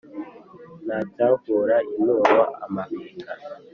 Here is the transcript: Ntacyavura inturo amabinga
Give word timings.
Ntacyavura 0.85 1.75
inturo 1.95 2.23
amabinga 2.65 3.31